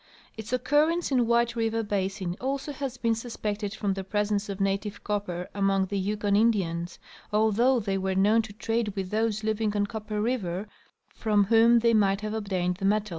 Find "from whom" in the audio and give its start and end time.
11.07-11.77